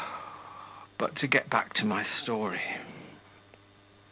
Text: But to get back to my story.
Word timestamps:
But 0.97 1.15
to 1.17 1.27
get 1.27 1.47
back 1.51 1.73
to 1.75 1.85
my 1.85 2.07
story. 2.23 2.77